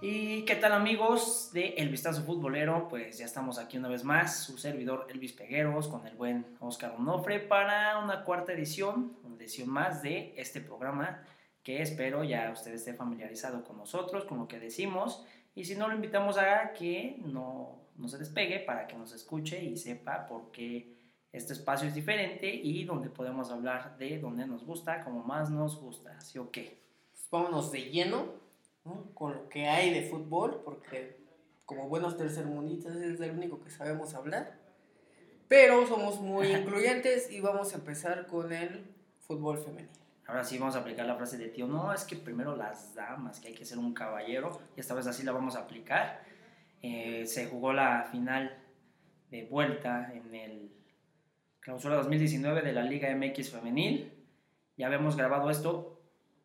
[0.00, 2.86] ¿Y qué tal amigos de El Vistazo Futbolero?
[2.88, 6.94] Pues ya estamos aquí una vez más, su servidor Elvis Pegueros con el buen Oscar
[6.96, 11.24] Onofre para una cuarta edición, una edición más de este programa
[11.64, 15.88] que espero ya usted esté familiarizado con nosotros, con lo que decimos y si no
[15.88, 20.52] lo invitamos a que no, no se despegue para que nos escuche y sepa por
[20.52, 20.96] qué
[21.32, 25.80] este espacio es diferente y donde podemos hablar de donde nos gusta, como más nos
[25.80, 26.84] gusta, ¿sí o qué?
[27.10, 28.47] Pues vámonos de lleno
[28.88, 29.14] ¿no?
[29.14, 31.18] con lo que hay de fútbol, porque
[31.64, 34.58] como buenos tercermundistas es el único que sabemos hablar.
[35.48, 38.86] Pero somos muy incluyentes y vamos a empezar con el
[39.20, 39.92] fútbol femenino.
[40.26, 43.40] Ahora sí vamos a aplicar la frase de tío, no, es que primero las damas,
[43.40, 46.22] que hay que ser un caballero, y esta vez así la vamos a aplicar.
[46.82, 48.58] Eh, se jugó la final
[49.30, 50.70] de vuelta en el
[51.60, 54.12] clausura 2019 de la Liga MX Femenil.
[54.76, 55.97] Ya habíamos grabado esto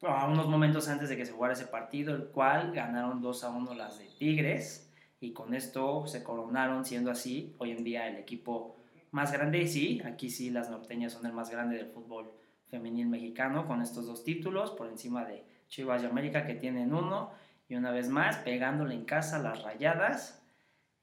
[0.09, 3.49] a unos momentos antes de que se jugara ese partido, el cual ganaron 2 a
[3.49, 8.17] 1 las de Tigres y con esto se coronaron siendo así hoy en día el
[8.17, 8.75] equipo
[9.11, 9.67] más grande.
[9.67, 12.31] Sí, aquí sí las norteñas son el más grande del fútbol
[12.67, 17.31] femenil mexicano con estos dos títulos por encima de Chivas y América que tienen uno
[17.69, 20.43] y una vez más pegándole en casa las rayadas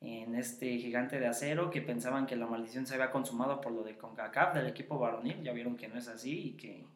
[0.00, 3.82] en este gigante de acero que pensaban que la maldición se había consumado por lo
[3.82, 6.86] de CONCACAF del equipo varonil, ya vieron que no es así y que,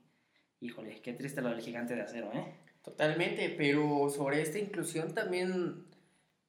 [0.60, 2.54] híjole, qué triste lo del gigante de acero, ¿eh?
[2.82, 5.86] Totalmente, pero sobre esta inclusión también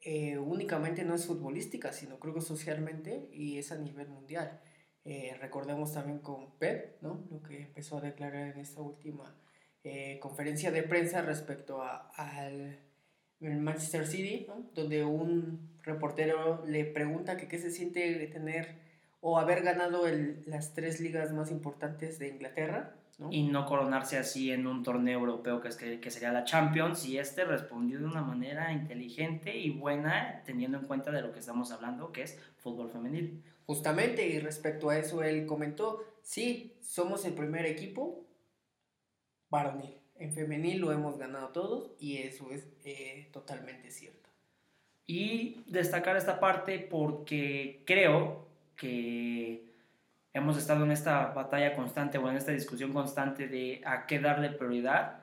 [0.02, 4.62] eh, únicamente no es futbolística, sino creo que socialmente y es a nivel mundial.
[5.03, 7.25] Eh, recordemos también con Pep, ¿no?
[7.31, 9.36] Lo que empezó a declarar en esta última
[9.84, 12.80] eh, conferencia de prensa respecto a, al
[13.40, 14.69] Manchester City, ¿no?
[14.74, 18.75] Donde un reportero le pregunta que qué se siente tener
[19.22, 20.03] o haber ganado
[20.46, 22.96] las tres ligas más importantes de Inglaterra.
[23.18, 23.30] ¿No?
[23.31, 27.06] Y no coronarse así en un torneo europeo que, es que, que, sería la Champions.
[27.06, 31.40] Y este respondió de una manera inteligente y buena, teniendo en cuenta de lo que
[31.40, 33.44] estamos hablando, que es fútbol femenil.
[33.66, 38.25] Justamente, y respecto a eso, él comentó: sí, somos el primer equipo
[39.50, 39.98] varonil.
[40.18, 44.30] En femenil lo hemos ganado todos, y eso es eh, totalmente cierto.
[45.08, 49.75] Y destacar esta parte porque creo que
[50.35, 54.50] hemos estado en esta batalla constante o en esta discusión constante de a qué darle
[54.50, 55.19] prioridad.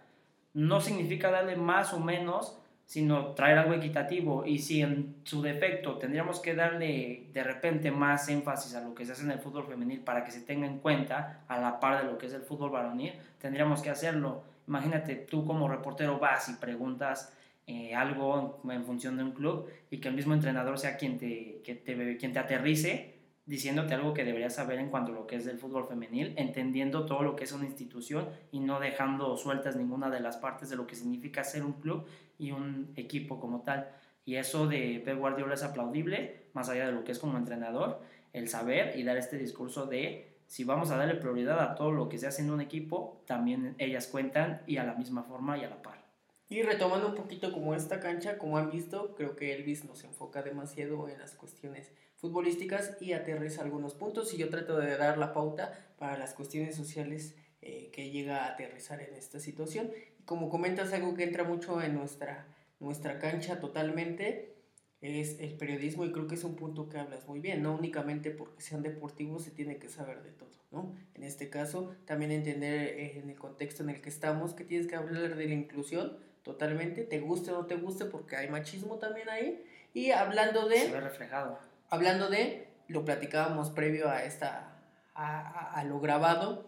[0.55, 4.47] No significa darle más o menos, sino traer algo equitativo.
[4.47, 9.05] Y si en su defecto tendríamos que darle de repente más énfasis a lo que
[9.05, 12.03] se hace en el fútbol femenil para que se tenga en cuenta a la par
[12.03, 14.43] de lo que es el fútbol varonil, tendríamos que hacerlo.
[14.67, 17.35] Imagínate, tú como reportero vas y preguntas
[17.67, 21.19] eh, algo en, en, función de un club y que el mismo entrenador sea quien
[21.19, 23.12] te, que te, quien te aterrice
[23.47, 27.07] diciéndote algo que deberías saber en cuanto a lo que es el fútbol femenil, entendiendo
[27.07, 30.77] todo lo que es una institución y no dejando sueltas ninguna de las partes de
[30.77, 32.07] lo que significa ser un club
[32.39, 33.89] y un equipo como tal.
[34.25, 38.01] Y eso de Pep Guardiola es aplaudible, más allá de lo que es como entrenador,
[38.33, 42.09] el saber y dar este discurso de si vamos a darle prioridad a todo lo
[42.09, 45.65] que se hace en un equipo, también ellas cuentan y a la misma forma y
[45.65, 46.03] a la par.
[46.49, 50.43] Y retomando un poquito como esta cancha, como han visto, creo que Elvis nos enfoca
[50.43, 51.91] demasiado en las cuestiones
[52.23, 56.77] futbolísticas y aterriza algunos puntos y yo trato de dar la pauta para las cuestiones
[56.77, 59.91] sociales eh, que llega a aterrizar en esta situación.
[60.25, 62.47] Como comentas, algo que entra mucho en nuestra,
[62.79, 64.55] nuestra cancha totalmente
[65.01, 68.31] es el periodismo y creo que es un punto que hablas muy bien, no únicamente
[68.31, 70.95] porque sean deportivos se tiene que saber de todo, ¿no?
[71.15, 74.87] En este caso, también entender eh, en el contexto en el que estamos que tienes
[74.87, 79.01] que hablar de la inclusión totalmente, te guste o no te guste porque hay machismo
[79.01, 80.79] también ahí y hablando de...
[80.79, 84.79] Se ve reflejado hablando de, lo platicábamos previo a, esta,
[85.15, 86.67] a, lo grabado,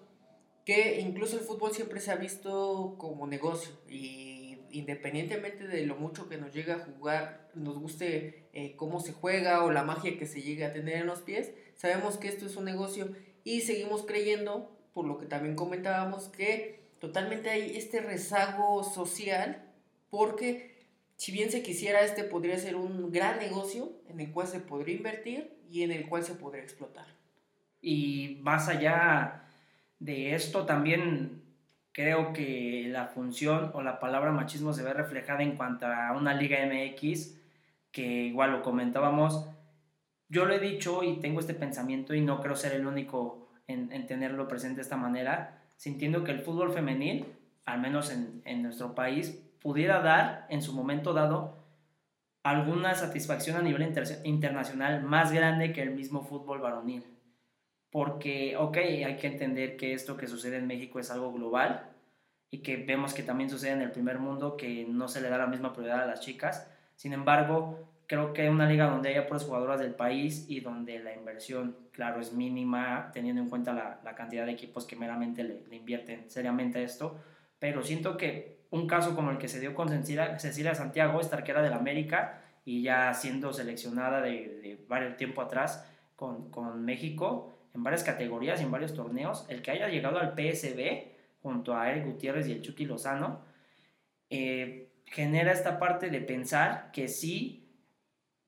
[0.66, 6.28] que incluso el fútbol siempre se ha visto como negocio y independientemente de lo mucho
[6.28, 10.26] que nos llega a jugar, nos guste eh, cómo se juega o la magia que
[10.26, 13.08] se llegue a tener en los pies, sabemos que esto es un negocio
[13.44, 19.72] y seguimos creyendo, por lo que también comentábamos, que totalmente hay este rezago social
[20.10, 20.73] porque
[21.16, 24.96] si bien se quisiera, este podría ser un gran negocio en el cual se podría
[24.96, 27.06] invertir y en el cual se podría explotar.
[27.80, 29.44] Y más allá
[29.98, 31.42] de esto, también
[31.92, 36.34] creo que la función o la palabra machismo se ve reflejada en cuanto a una
[36.34, 37.38] liga MX,
[37.92, 39.46] que igual lo comentábamos.
[40.28, 43.92] Yo lo he dicho y tengo este pensamiento y no creo ser el único en,
[43.92, 47.26] en tenerlo presente de esta manera, sintiendo que el fútbol femenil,
[47.64, 51.56] al menos en, en nuestro país, pudiera dar en su momento dado
[52.42, 57.02] alguna satisfacción a nivel inter internacional más grande que el mismo fútbol varonil.
[57.90, 61.88] porque, ok, hay que entender que esto que sucede en México es algo global
[62.50, 65.38] y que vemos que también sucede en el primer mundo, que no se le da
[65.38, 66.70] la misma prioridad a las chicas.
[66.96, 71.14] Sin embargo, creo que una liga donde haya puras jugadoras del país y donde la
[71.14, 75.62] inversión, claro, es mínima, teniendo en cuenta la, la cantidad de equipos que meramente le,
[75.66, 77.16] le, invierten seriamente a esto,
[77.58, 81.36] pero siento que un caso como el que se dio con Cecilia, Cecilia Santiago, esta
[81.36, 87.82] arquera del América, y ya siendo seleccionada de, varios tiempo atrás con, con México, en
[87.82, 92.06] varias categorías y en varios torneos, el que haya llegado al PSB junto a Eric
[92.06, 93.42] Gutiérrez y el Chucky Lozano,
[94.30, 97.63] eh, genera esta parte de pensar que sí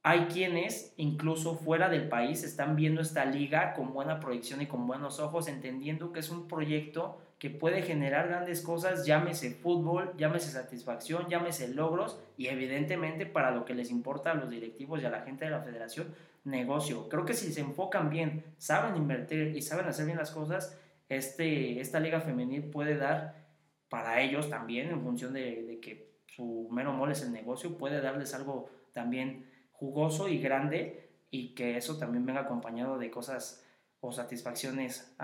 [0.09, 4.87] hay quienes, incluso fuera del país, están viendo esta liga con buena proyección y con
[4.87, 10.53] buenos ojos, entendiendo que es un proyecto que puede generar grandes cosas, llámese fútbol, llámese
[10.53, 15.11] satisfacción, llámese logros y evidentemente para lo que les importa a los directivos y a
[15.11, 16.15] la gente de la federación,
[16.45, 17.09] negocio.
[17.09, 20.79] Creo que si se enfocan bien, saben invertir y saben hacer bien las cosas,
[21.09, 23.45] este, esta liga femenil puede dar
[23.89, 28.35] para ellos también, en función de, que su mero mole es el negocio, puede darles
[28.35, 33.65] algo también jugoso y grande y que eso también venga acompañado de cosas
[34.01, 35.15] o satisfacciones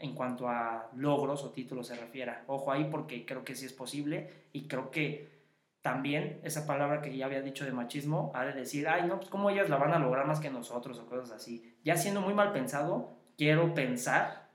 [0.00, 2.44] en cuanto a logros o títulos se refiera.
[2.46, 5.34] Ojo ahí porque creo que sí es posible y creo que
[5.82, 9.28] también esa palabra que ya había dicho de machismo ha de decir, ay, no, pues
[9.28, 11.74] cómo ellas la van a lograr más que nosotros o cosas así.
[11.84, 14.48] Ya siendo muy mal pensado, quiero pensar,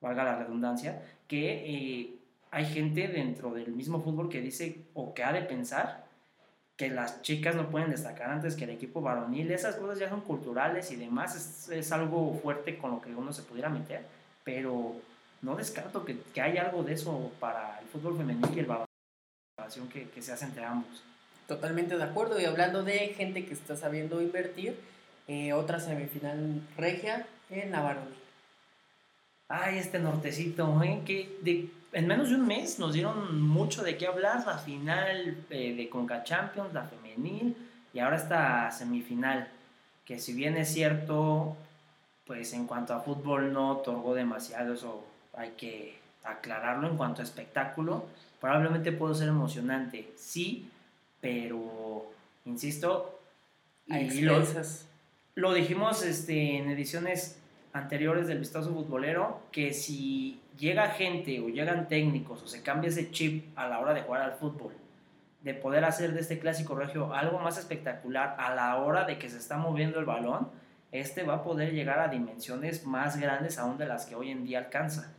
[0.00, 2.18] valga la redundancia, que eh,
[2.50, 6.03] hay gente dentro del mismo fútbol que dice o que ha de pensar
[6.76, 9.50] que las chicas no pueden destacar antes que el equipo varonil.
[9.50, 11.36] Esas cosas ya son culturales y demás.
[11.36, 14.04] Es, es algo fuerte con lo que uno se pudiera meter,
[14.42, 14.96] pero
[15.42, 18.88] no descarto que, que hay algo de eso para el fútbol femenil y el varonil
[19.92, 21.02] que, que, se hace entre ambos.
[21.46, 22.40] Totalmente de acuerdo.
[22.40, 24.78] Y hablando de gente que está sabiendo invertir,
[25.28, 28.14] eh, otra semifinal regia en la varonil.
[29.48, 31.02] Ay, este nortecito, ¿eh?
[31.04, 34.44] que de, en menos de un mes nos dieron mucho de qué hablar.
[34.46, 37.56] La final eh, de Conca Champions, la femenil,
[37.92, 39.48] y ahora esta semifinal,
[40.04, 41.56] que si bien es cierto,
[42.26, 45.04] pues en cuanto a fútbol no otorgó demasiado, eso
[45.36, 48.04] hay que aclararlo en cuanto a espectáculo
[48.44, 50.68] Probablemente puedo ser emocionante, sí,
[51.22, 52.12] pero,
[52.44, 53.18] insisto,
[53.86, 54.44] y lo,
[55.34, 57.38] lo, dijimos este, en ediciones
[57.74, 63.10] anteriores del vistazo futbolero, que si llega gente o llegan técnicos o se cambia ese
[63.10, 64.72] chip a la hora de jugar al fútbol,
[65.42, 69.28] de poder hacer de este clásico regio algo más espectacular a la hora de que
[69.28, 70.48] se está moviendo el balón,
[70.92, 74.44] este va a poder llegar a dimensiones más grandes aún de las que hoy en
[74.44, 75.12] día alcanza.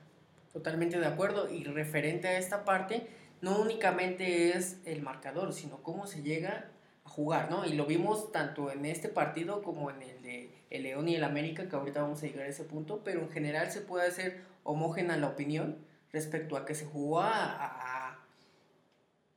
[0.54, 1.50] Totalmente de acuerdo.
[1.54, 3.06] Y referente a esta parte,
[3.42, 6.70] no únicamente es el marcador, sino cómo se llega
[7.04, 7.66] a jugar, ¿no?
[7.66, 11.24] Y lo vimos tanto en este partido como en el de el León y el
[11.24, 14.42] América, que ahorita vamos a llegar a ese punto, pero en general se puede hacer
[14.64, 15.78] homógena la opinión
[16.12, 18.20] respecto a que se jugó a, a,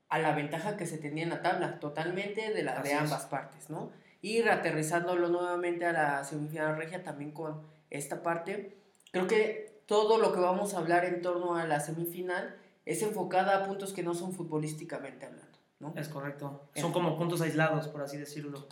[0.08, 3.68] a la ventaja que se tenía en la tabla, totalmente de, la, de ambas partes,
[3.70, 3.90] ¿no?
[4.20, 8.76] Y reaterrizándolo nuevamente a la semifinal regia también con esta parte,
[9.12, 13.56] creo que todo lo que vamos a hablar en torno a la semifinal es enfocada
[13.56, 15.58] a puntos que no son futbolísticamente hablando.
[15.80, 15.94] ¿no?
[15.96, 16.68] Es correcto.
[16.74, 18.66] Son como puntos aislados, por así decirlo.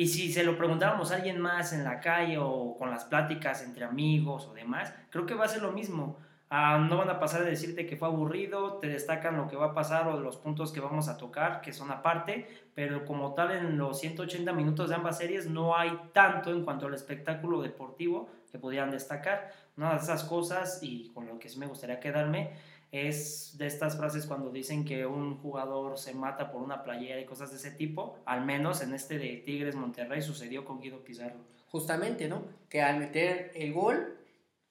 [0.00, 3.62] Y si se lo preguntáramos a alguien más en la calle o con las pláticas
[3.62, 6.16] entre amigos o demás, creo que va a ser lo mismo.
[6.48, 9.66] Ah, no van a pasar de decirte que fue aburrido, te destacan lo que va
[9.66, 13.50] a pasar o los puntos que vamos a tocar, que son aparte, pero como tal
[13.50, 18.30] en los 180 minutos de ambas series no hay tanto en cuanto al espectáculo deportivo
[18.50, 19.52] que pudieran destacar.
[19.76, 22.52] Una de esas cosas, y con lo que sí me gustaría quedarme,
[22.92, 27.24] es de estas frases cuando dicen que un jugador se mata por una playera y
[27.24, 31.38] cosas de ese tipo, al menos en este de Tigres Monterrey sucedió con Guido Pizarro.
[31.68, 32.42] Justamente, ¿no?
[32.68, 34.16] Que al meter el gol...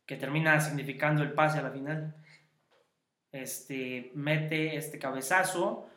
[0.05, 2.15] Que termina significando el pase a la final.
[3.31, 5.87] Este, mete este cabezazo,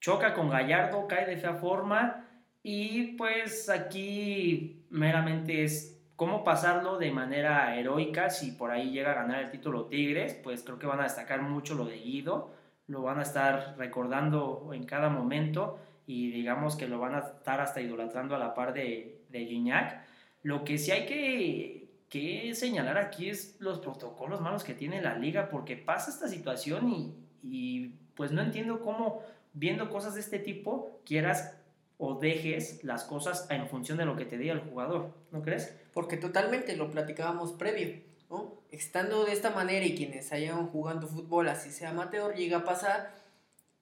[0.00, 2.28] choca con Gallardo, cae de fea forma
[2.64, 9.14] y pues aquí meramente es cómo pasarlo de manera heroica si por ahí llega a
[9.14, 12.52] ganar el título Tigres, pues creo que van a destacar mucho lo de Guido,
[12.86, 17.60] lo van a estar recordando en cada momento y digamos que lo van a estar
[17.60, 20.04] hasta idolatrando a la par de, de Gignac.
[20.42, 25.16] Lo que sí hay que, que, señalar aquí es los protocolos malos que tiene la
[25.16, 29.22] liga, porque pasa esta situación y, y pues no entiendo cómo
[29.54, 31.56] viendo cosas de este tipo quieras
[31.96, 35.80] o dejes las cosas en función de lo que te diga el jugador, ¿no crees?
[35.94, 38.60] Porque totalmente lo platicábamos previo, ¿no?
[38.70, 43.14] Estando de esta manera y quienes hayan jugando fútbol así sea amateur, llega a pasar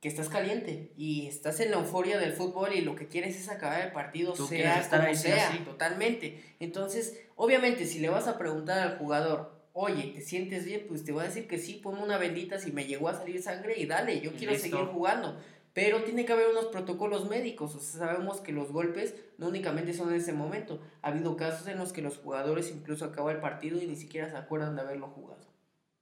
[0.00, 3.48] que estás caliente y estás en la euforia del fútbol y lo que quieres es
[3.48, 5.58] acabar el partido, Tú sea estar como ahí, sea, sí.
[5.58, 6.42] totalmente.
[6.60, 10.86] Entonces, obviamente, si le vas a preguntar al jugador, oye, ¿te sientes bien?
[10.88, 13.40] Pues te va a decir que sí, ponme una bendita si me llegó a salir
[13.42, 14.68] sangre y dale, yo Y quiero listo.
[14.68, 15.40] seguir jugando.
[15.74, 19.94] Pero tiene que haber unos protocolos médicos, o sea, sabemos que los golpes no únicamente
[19.94, 20.80] son en ese momento.
[21.00, 24.28] Ha habido casos en los que los jugadores incluso acaban el partido y ni siquiera
[24.28, 25.46] se acuerdan de haberlo jugado.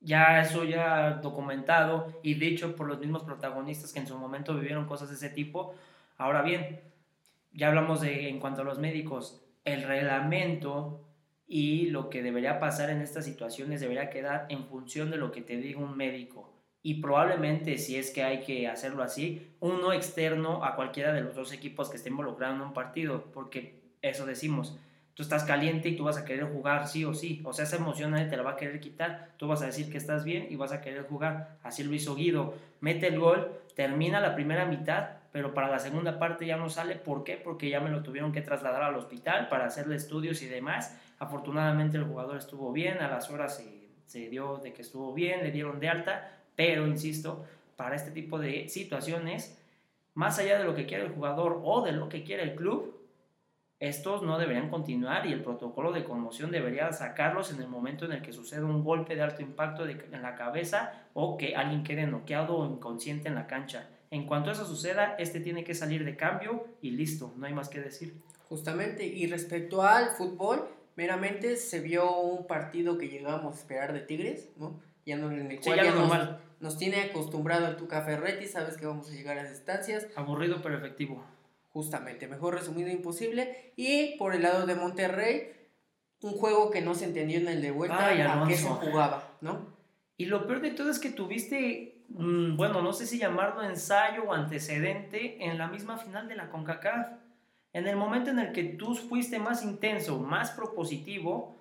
[0.00, 4.86] ya eso ya documentado y dicho por los mismos protagonistas que en su momento vivieron
[4.86, 5.74] cosas de ese tipo.
[6.16, 6.80] Ahora bien,
[7.52, 11.04] ya hablamos de en cuanto a los médicos, el reglamento
[11.46, 15.42] y lo que debería pasar en estas situaciones debería quedar en función de lo que
[15.42, 16.59] te diga un médico.
[16.82, 21.34] Y probablemente, si es que hay que hacerlo así, uno externo a cualquiera de los
[21.34, 24.78] dos equipos que esté involucrado en un partido, porque eso decimos,
[25.14, 27.42] tú estás caliente y tú vas a querer jugar sí o sí.
[27.44, 29.32] O sea, esa emoción nadie te la va a querer quitar.
[29.36, 31.58] Tú vas a decir que estás bien y vas a querer jugar.
[31.62, 32.54] Así lo hizo Guido.
[32.80, 36.96] Mete el gol, termina la primera mitad, pero para la segunda parte ya no sale.
[36.96, 37.36] ¿Por qué?
[37.36, 40.98] Porque ya me lo tuvieron que trasladar al hospital para hacerle estudios y demás.
[41.18, 45.42] Afortunadamente el jugador estuvo bien, a las horas se, se dio de que estuvo bien,
[45.42, 47.44] le dieron de alta, pero insisto,
[47.76, 49.58] para este tipo de situaciones,
[50.14, 53.00] más allá de lo que quiere el jugador o de lo que quiere el club,
[53.80, 58.12] estos no deberían continuar y el protocolo de conmoción debería sacarlos en el momento en
[58.12, 62.06] el que sucede un golpe de alto impacto en la cabeza o que alguien quede
[62.06, 63.88] noqueado o inconsciente en la cancha.
[64.10, 67.70] En cuanto eso suceda, este tiene que salir de cambio y listo, no hay más
[67.70, 68.20] que decir.
[68.50, 74.00] Justamente, y respecto al fútbol, meramente se vio un partido que llegamos a esperar de
[74.00, 74.78] Tigres, ¿no?
[75.10, 76.40] Ya no en el Sí, cual ya ya nos, normal.
[76.60, 80.60] nos tiene acostumbrado el Tuca Ferretti, sabes que vamos a llegar a las estancias, Aburrido
[80.62, 81.24] pero efectivo.
[81.70, 83.72] justamente, mejor resumido imposible.
[83.76, 85.52] Y por el lado de Monterrey,
[86.22, 89.36] un juego que no se entendió en el de vuelta Ay, a qué se jugaba,
[89.40, 89.66] ¿no?
[90.16, 94.24] Y lo peor de todo es que tuviste, mm, bueno, no sé si llamarlo ensayo
[94.24, 97.08] o antecedente en la misma final de la CONCACAF.
[97.72, 101.56] En el momento en el que tú fuiste más intenso, más propositivo,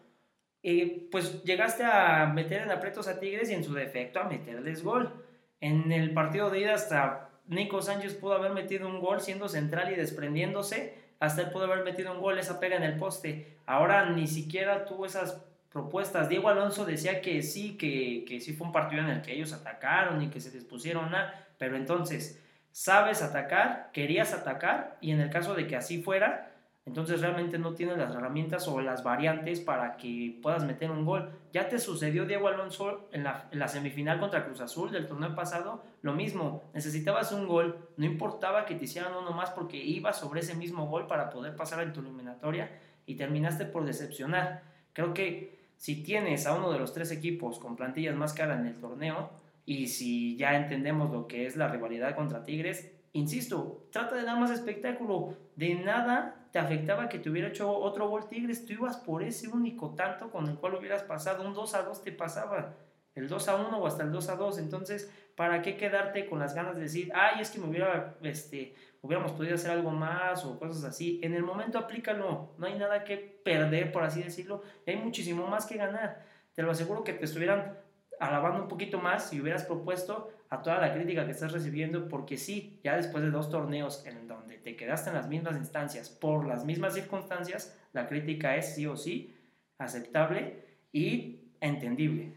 [0.61, 4.83] eh, pues llegaste a meter en aprietos a Tigres y en su defecto a meterles
[4.83, 5.25] gol.
[5.61, 9.91] En el partido de ida hasta Nico Sánchez pudo haber metido un gol siendo central
[9.91, 13.57] y desprendiéndose, hasta él pudo haber metido un gol, esa pega en el poste.
[13.65, 16.29] Ahora ni siquiera tuvo esas propuestas.
[16.29, 19.53] Diego Alonso decía que sí, que, que sí fue un partido en el que ellos
[19.53, 25.29] atacaron y que se dispusieron a, pero entonces, sabes atacar, querías atacar y en el
[25.29, 26.48] caso de que así fuera,
[26.89, 31.29] entonces realmente no tienes las herramientas o las variantes para que puedas meter un gol.
[31.53, 35.35] Ya te sucedió Diego Alonso en la, en la semifinal contra Cruz Azul del torneo
[35.35, 40.17] pasado, lo mismo, necesitabas un gol, no importaba que te hicieran uno más porque ibas
[40.17, 42.71] sobre ese mismo gol para poder pasar en tu eliminatoria
[43.05, 44.63] y terminaste por decepcionar.
[44.93, 48.65] Creo que si tienes a uno de los tres equipos con plantillas más caras en
[48.65, 49.29] el torneo
[49.63, 54.39] y si ya entendemos lo que es la rivalidad contra Tigres, insisto, trata de dar
[54.39, 55.35] más espectáculo.
[55.55, 59.47] De nada te afectaba que te hubiera hecho otro gol Tigres, tú ibas por ese
[59.47, 62.75] único tanto con el cual hubieras pasado, un 2 a 2 te pasaba,
[63.15, 66.39] el 2 a 1 o hasta el 2 a 2, entonces, ¿para qué quedarte con
[66.39, 70.45] las ganas de decir, ay, es que me hubiera, este, hubiéramos podido hacer algo más
[70.45, 71.19] o cosas así?
[71.23, 75.65] En el momento aplícalo, no hay nada que perder, por así decirlo, hay muchísimo más
[75.65, 76.25] que ganar.
[76.53, 77.77] Te lo aseguro que te estuvieran
[78.19, 82.37] alabando un poquito más si hubieras propuesto a toda la crítica que estás recibiendo, porque
[82.37, 86.47] sí, ya después de dos torneos en donde te quedaste en las mismas instancias por
[86.47, 89.35] las mismas circunstancias, la crítica es sí o sí
[89.77, 92.33] aceptable y entendible.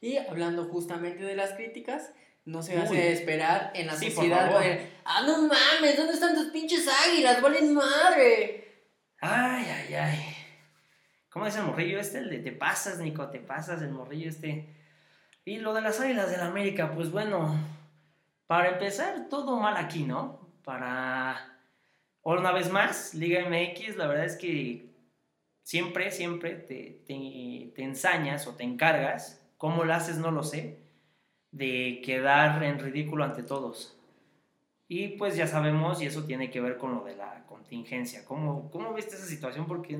[0.00, 2.12] Y hablando justamente de las críticas,
[2.44, 2.82] no se Uy.
[2.82, 4.60] hace esperar en la Sí, sociedad.
[4.60, 7.42] de, ah, no mames, ¿dónde están tus pinches águilas?
[7.42, 8.64] ¡Valen madre!
[9.20, 10.34] Ay, ay, ay.
[11.30, 12.18] ¿Cómo es el morrillo este?
[12.18, 14.74] El de te pasas, Nico, te pasas, el morrillo este.
[15.48, 17.56] Y lo de las águilas del América, pues bueno,
[18.46, 20.40] para empezar, todo mal aquí, ¿no?
[20.62, 21.58] Para.
[22.22, 24.90] Una vez más, Liga MX, la verdad es que
[25.62, 30.76] siempre, siempre te, te, te ensañas o te encargas, cómo lo haces no lo sé,
[31.50, 33.96] de quedar en ridículo ante todos.
[34.86, 38.22] Y pues ya sabemos, y eso tiene que ver con lo de la contingencia.
[38.26, 39.66] ¿Cómo, cómo viste esa situación?
[39.66, 39.96] Porque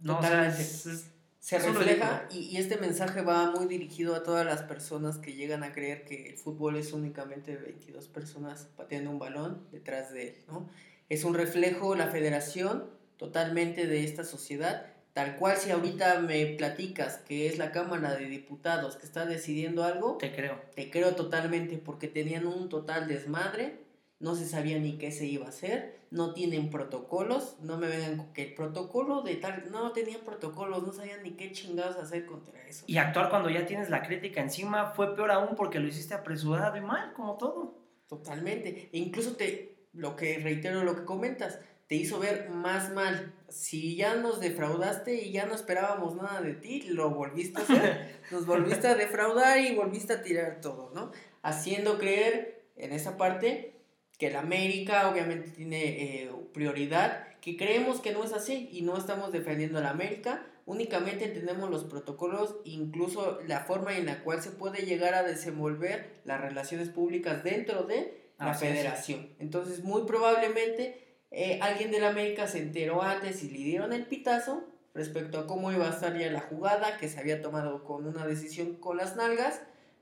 [0.00, 0.60] no, o sea, Totalmente.
[0.62, 5.18] es- es- Se refleja y, y este mensaje va muy dirigido a todas las personas
[5.18, 10.12] que llegan a creer que el fútbol es únicamente 22 personas pateando un balón detrás
[10.12, 10.68] de él, ¿no?
[11.08, 12.84] Es un reflejo, la federación,
[13.16, 18.26] totalmente de esta sociedad, tal cual si ahorita me platicas que es la Cámara de
[18.26, 20.60] Diputados que está decidiendo algo, te creo.
[20.74, 23.80] te creo totalmente porque tenían un total desmadre,
[24.20, 28.16] no se sabía ni qué se iba a hacer, no tienen protocolos, no me vengan
[28.16, 32.26] con que el protocolo de tal, no tenían protocolos, no sabían ni qué chingados hacer
[32.26, 32.84] contra eso.
[32.86, 36.76] Y actuar cuando ya tienes la crítica encima fue peor aún porque lo hiciste apresurado
[36.76, 37.78] y mal, como todo.
[38.08, 38.88] Totalmente.
[38.92, 43.34] E incluso te, lo que reitero, lo que comentas, te hizo ver más mal.
[43.48, 48.20] Si ya nos defraudaste y ya no esperábamos nada de ti, lo volviste a hacer.
[48.32, 51.12] nos volviste a defraudar y volviste a tirar todo, ¿no?
[51.42, 53.77] Haciendo creer en esa parte
[54.18, 58.96] que la América obviamente tiene eh, prioridad, que creemos que no es así y no
[58.96, 64.42] estamos defendiendo a la América, únicamente entendemos los protocolos, incluso la forma en la cual
[64.42, 69.30] se puede llegar a desenvolver las relaciones públicas dentro de la federación.
[69.38, 74.06] Entonces, muy probablemente eh, alguien de la América se enteró antes y le dieron el
[74.06, 78.06] pitazo respecto a cómo iba a estar ya la jugada, que se había tomado con
[78.06, 79.60] una decisión con las nalgas,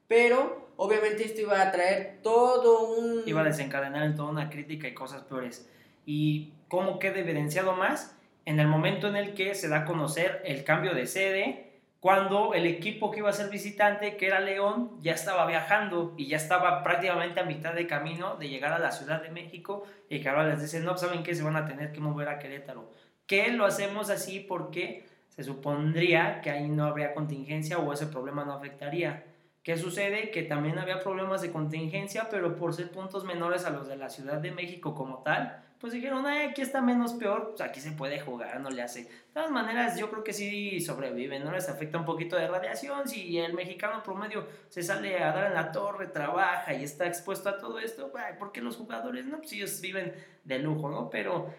[0.09, 3.23] pero obviamente esto iba a traer todo un...
[3.27, 5.69] Iba a desencadenar en toda una crítica y cosas peores.
[6.05, 8.17] ¿Y cómo queda evidenciado más?
[8.47, 12.55] en el momento en el que se da a conocer el cambio de sede, cuando
[12.55, 16.37] el equipo que iba a ser visitante, que era León, ya estaba viajando y ya
[16.37, 20.29] estaba prácticamente a mitad de camino de llegar a la Ciudad de México y que
[20.29, 21.35] ahora les dicen, no, ¿saben qué?
[21.35, 22.89] Se van a tener que mover a Querétaro.
[23.27, 24.39] ¿Qué lo hacemos así?
[24.39, 29.25] Porque se supondría que ahí no habría contingencia o ese problema no afectaría.
[29.67, 30.31] ¿Qué sucede?
[30.31, 34.09] Que también había problemas de contingencia, pero por ser puntos menores a los de la
[34.09, 38.21] Ciudad de México como tal, pues dijeron, aquí está menos peor, pues aquí se puede
[38.21, 39.03] jugar, no le hace.
[39.03, 43.09] De todas maneras, yo creo que sí sobreviven, no les afecta un poquito de radiación.
[43.09, 47.49] Si el mexicano promedio se sale a dar en la torre, trabaja y está expuesto
[47.49, 49.39] a todo esto, ¿por qué los jugadores no?
[49.39, 51.11] Pues ellos viven de lujo, ¿no?
[51.11, 51.53] Pero,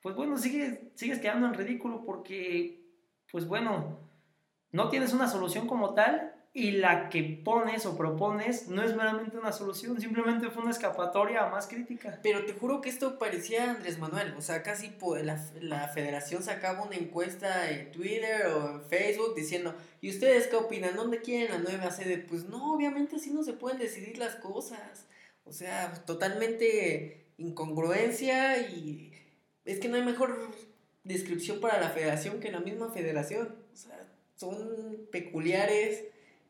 [0.00, 2.84] pues bueno, sigues, sigues quedando en ridículo porque,
[3.32, 3.98] pues bueno,
[4.70, 9.38] no tienes una solución como tal y la que pones o propones no es meramente
[9.38, 12.18] una solución, simplemente fue una escapatoria más crítica.
[12.20, 14.90] Pero te juro que esto parecía Andrés Manuel, o sea, casi
[15.22, 20.56] la, la federación sacaba una encuesta en Twitter o en Facebook diciendo, ¿y ustedes qué
[20.56, 20.96] opinan?
[20.96, 22.18] ¿Dónde quieren la nueva sede?
[22.18, 25.06] Pues no, obviamente así no se pueden decidir las cosas.
[25.44, 29.12] O sea, totalmente incongruencia y
[29.64, 30.50] es que no hay mejor
[31.04, 33.54] descripción para la federación que la misma federación.
[33.72, 36.02] O sea, son peculiares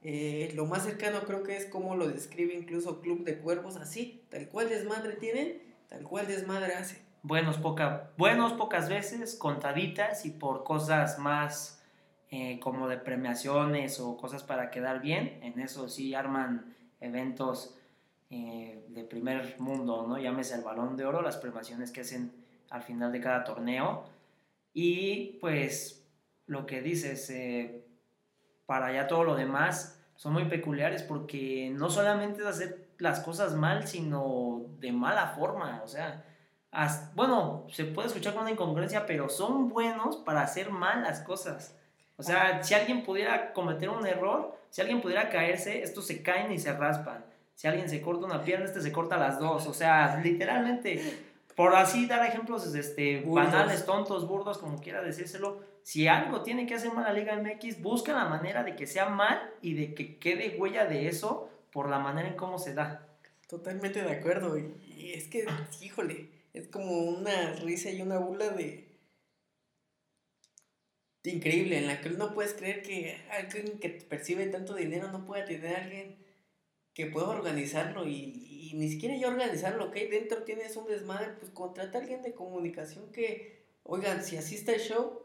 [0.02, 4.22] eh, lo más cercano creo que es como lo describe incluso Club de Cuervos, así,
[4.30, 7.02] tal cual desmadre tienen, tal cual desmadre hace.
[7.22, 11.82] Buenos, poca, buenos pocas veces, contaditas y por cosas más
[12.30, 17.76] eh, como de premiaciones o cosas para quedar bien, en eso sí arman eventos
[18.30, 20.18] eh, de primer mundo, ¿no?
[20.18, 22.32] Llámese el balón de oro, las premiaciones que hacen
[22.70, 24.04] al final de cada torneo.
[24.72, 26.06] Y pues
[26.46, 27.30] lo que dices,
[28.68, 33.54] para ya todo lo demás son muy peculiares porque no solamente es hacer las cosas
[33.54, 36.22] mal, sino de mala forma, o sea,
[37.14, 41.74] bueno, se puede escuchar con una incongruencia, pero son buenos para hacer mal las cosas.
[42.18, 46.52] O sea, si alguien pudiera cometer un error, si alguien pudiera caerse, estos se caen
[46.52, 47.24] y se raspan.
[47.54, 49.66] Si alguien se corta una pierna, este se corta las dos.
[49.66, 51.22] O sea, literalmente,
[51.58, 56.74] por así dar ejemplos este, banales, tontos, burdos, como quiera decírselo, si algo tiene que
[56.76, 60.18] hacer mal la Liga MX, busca la manera de que sea mal y de que
[60.18, 63.08] quede huella de eso por la manera en cómo se da.
[63.48, 64.56] Totalmente de acuerdo.
[64.56, 65.46] Y, es que,
[65.80, 68.86] híjole, es como una risa y una bula de,
[71.24, 75.44] increíble, en la que no puedes creer que alguien que percibe tanto dinero no pueda
[75.44, 76.27] tener a alguien
[76.98, 79.94] que pueda organizarlo y, y ni siquiera ya organizarlo, ¿ok?
[80.10, 84.80] Dentro tienes un desmadre, pues contrata a alguien de comunicación que, oigan, si asiste el
[84.80, 85.22] show,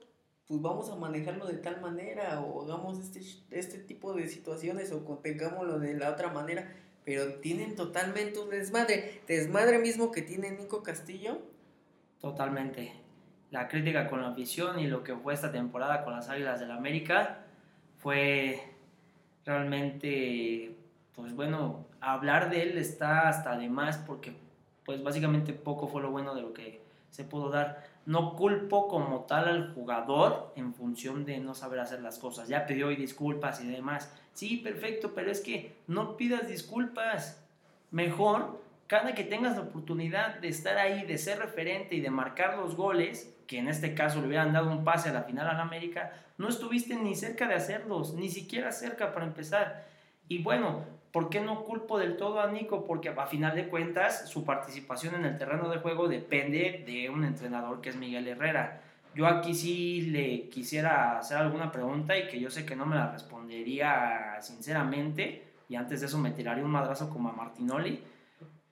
[0.47, 5.03] pues vamos a manejarlo de tal manera o hagamos este, este tipo de situaciones o
[5.03, 6.71] contengámoslo de la otra manera,
[7.05, 11.41] pero tienen totalmente un desmadre, desmadre mismo que tiene Nico Castillo.
[12.21, 12.93] Totalmente.
[13.49, 16.69] La crítica con la afición y lo que fue esta temporada con las Águilas del
[16.69, 17.47] la América
[17.97, 18.62] fue
[19.43, 20.83] realmente,
[21.15, 24.36] pues bueno, hablar de él está hasta de más porque
[24.86, 29.21] pues básicamente poco fue lo bueno de lo que se pudo dar no culpo como
[29.21, 32.49] tal al jugador en función de no saber hacer las cosas.
[32.49, 34.13] Ya pidió hoy disculpas y demás.
[34.34, 37.41] Sí, perfecto, pero es que no pidas disculpas.
[37.91, 42.58] Mejor, cada que tengas la oportunidad de estar ahí, de ser referente y de marcar
[42.58, 45.54] los goles, que en este caso le hubieran dado un pase a la final a
[45.54, 49.86] la América, no estuviste ni cerca de hacerlos, ni siquiera cerca para empezar.
[50.28, 52.86] Y bueno, ¿Por qué no culpo del todo a Nico?
[52.86, 57.23] Porque a final de cuentas su participación en el terreno de juego depende de un
[57.23, 58.82] entrenador que es Miguel Herrera.
[59.13, 62.95] Yo aquí sí le quisiera hacer alguna pregunta y que yo sé que no me
[62.95, 68.04] la respondería sinceramente y antes de eso me tiraría un madrazo como a Martinoli.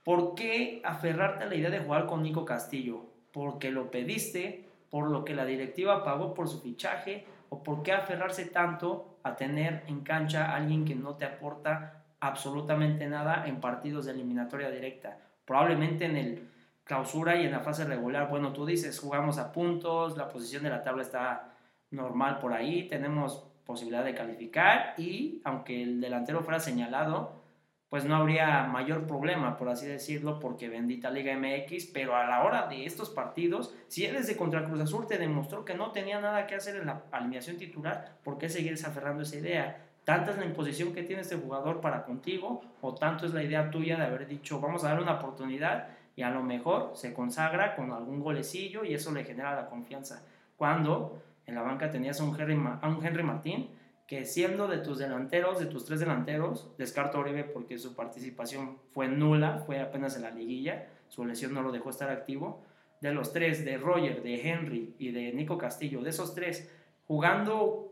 [0.03, 3.05] ¿Por qué aferrarte a la idea de jugar con Nico Castillo?
[3.31, 4.67] ¿Porque lo pediste?
[4.89, 7.23] ¿Por lo que la directiva pagó por su fichaje?
[7.49, 12.00] ¿O por qué aferrarse tanto a tener en cancha a alguien que no te aporta
[12.21, 15.17] absolutamente nada en partidos de eliminatoria directa.
[15.43, 16.47] probablemente en el
[16.83, 20.69] clausura y en la fase regular, bueno, tú dices, jugamos a puntos, la posición de
[20.69, 21.53] la tabla está
[21.89, 27.41] normal por ahí, tenemos posibilidad de calificar y aunque el delantero fuera señalado,
[27.89, 32.43] pues no habría mayor problema, por así decirlo, porque bendita Liga MX, pero a la
[32.43, 36.21] hora de estos partidos, si él desde contra Cruz Azul te demostró que no tenía
[36.21, 39.90] nada que hacer en la alineación titular, ¿por qué seguir aferrando esa idea?
[40.03, 43.69] Tanta es la imposición que tiene este jugador para contigo, o tanto es la idea
[43.69, 47.75] tuya de haber dicho, vamos a darle una oportunidad y a lo mejor se consagra
[47.75, 50.23] con algún golecillo y eso le genera la confianza.
[50.57, 53.69] Cuando en la banca tenías a un Henry, a un Henry Martín,
[54.07, 58.77] que siendo de tus delanteros, de tus tres delanteros, descarto a Oribe porque su participación
[58.91, 62.61] fue nula, fue apenas en la liguilla, su lesión no lo dejó estar activo.
[62.99, 66.69] De los tres, de Roger, de Henry y de Nico Castillo, de esos tres,
[67.07, 67.90] jugando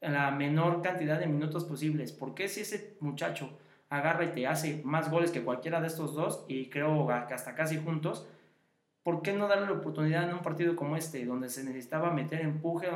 [0.00, 3.58] la menor cantidad de minutos posibles, porque si ese muchacho
[3.88, 7.54] agarra y te hace más goles que cualquiera de estos dos, y creo que hasta
[7.54, 8.26] casi juntos,
[9.02, 12.40] ¿por qué no darle la oportunidad en un partido como este, donde se necesitaba meter
[12.40, 12.86] empuje,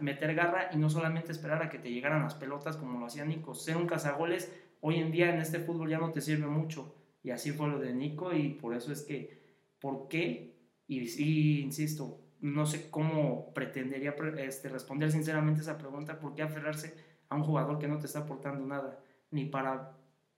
[0.00, 3.24] meter garra y no solamente esperar a que te llegaran las pelotas como lo hacía
[3.24, 3.54] Nico?
[3.54, 6.94] Ser un cazagoles hoy en día en este fútbol ya no te sirve mucho.
[7.22, 9.42] Y así fue lo de Nico y por eso es que,
[9.80, 10.54] ¿por qué?
[10.86, 16.94] Y, sí, insisto, no sé cómo pretendería este, responder sinceramente esa pregunta, ¿por qué aferrarse
[17.28, 18.98] a un jugador que no te está aportando nada?
[19.30, 19.92] Ni para,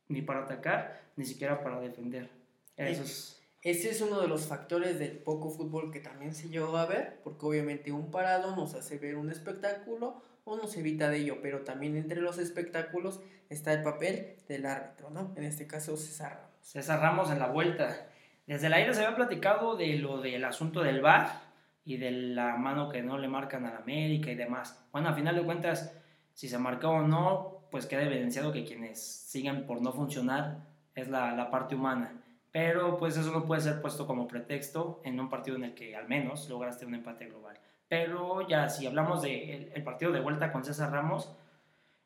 [0.08, 2.30] ni para atacar, ni siquiera para defender.
[2.76, 6.76] Eso es ese es uno de los factores del poco fútbol que también se llegó
[6.76, 11.18] a ver, porque obviamente un parado nos hace ver un espectáculo o nos evita de
[11.18, 15.34] ello, pero también entre los espectáculos está el papel del árbitro, ¿no?
[15.34, 16.50] En este caso César Ramos.
[16.60, 18.06] César Ramos en la vuelta.
[18.46, 21.45] Desde el aire se había platicado de lo del asunto del VAR
[21.86, 24.86] y de la mano que no le marcan al América y demás.
[24.92, 25.96] Bueno, a final de cuentas,
[26.34, 30.58] si se marcó o no, pues queda evidenciado que quienes siguen por no funcionar
[30.94, 32.22] es la, la parte humana
[32.56, 35.94] pero pues eso no puede ser puesto como pretexto en un partido en el que
[35.94, 37.58] al menos lograste un empate global.
[37.86, 41.36] Pero ya si hablamos del de el partido de vuelta con César Ramos,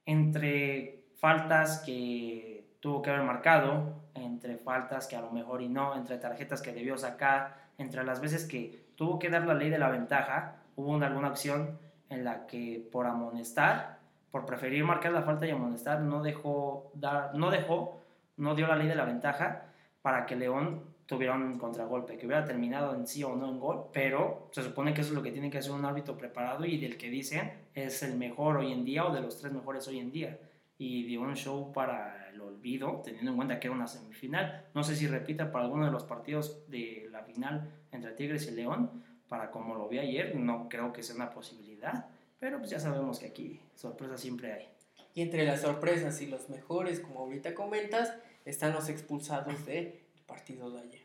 [0.06, 5.94] entre faltas que tuvo que haber marcado, entre faltas que a lo mejor y no,
[5.94, 9.78] entre tarjetas que debió sacar, entre las veces que tuvo que dar la ley de
[9.78, 11.78] la ventaja, hubo una, alguna acción
[12.10, 13.98] en la que por amonestar,
[14.30, 18.02] por preferir marcar la falta y amonestar, no dejó, dar, no dejó,
[18.36, 19.62] no dio la ley de la ventaja
[20.02, 23.86] para que León tuviera un contragolpe, que hubiera terminado en sí o no en gol,
[23.90, 26.76] pero se supone que eso es lo que tiene que hacer un árbitro preparado y
[26.76, 29.98] del que dicen es el mejor hoy en día o de los tres mejores hoy
[29.98, 30.38] en día.
[30.76, 34.66] Y dio un show para el olvido, teniendo en cuenta que era una semifinal.
[34.74, 38.52] No sé si repita para alguno de los partidos de la final entre Tigres y
[38.52, 42.06] León, para como lo vi ayer, no creo que sea una posibilidad,
[42.38, 44.68] pero pues ya sabemos que aquí sorpresas siempre hay.
[45.14, 49.94] Y entre las sorpresas y los mejores, como ahorita comentas, están los expulsados del
[50.26, 51.02] partido de ayer.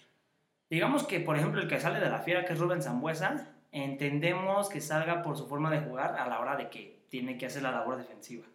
[0.70, 4.70] Digamos que, por ejemplo, el que sale de la fiera, que es Rubén Zambuesa, entendemos
[4.70, 7.62] que salga por su forma de jugar a la hora de que tiene que hacer
[7.62, 8.46] la labor defensiva.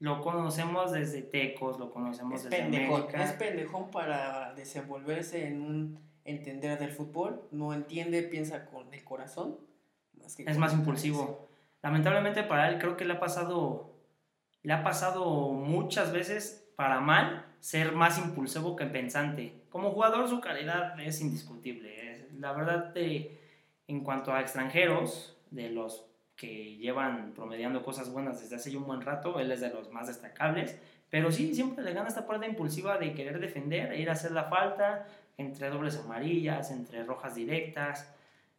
[0.00, 6.78] Lo conocemos desde Tecos, lo conocemos desde pendejón, Es pendejón para desenvolverse en un entender
[6.78, 7.48] del fútbol.
[7.50, 9.58] No entiende, piensa con el corazón.
[10.38, 11.48] es más impulsivo.
[11.82, 13.94] Lamentablemente para él creo que le ha pasado,
[14.62, 19.62] le ha pasado muchas veces para mal ser más impulsivo que pensante.
[19.68, 22.28] Como jugador su calidad es indiscutible.
[22.38, 26.06] La verdad, en cuanto a extranjeros, de los
[26.36, 30.08] que llevan promediando cosas buenas desde hace un buen rato, él es de los más
[30.08, 30.78] destacables.
[31.08, 34.44] Pero sí, siempre le gana esta parte impulsiva de querer defender, ir a hacer la
[34.44, 35.06] falta,
[35.38, 38.12] entre dobles amarillas, entre rojas directas.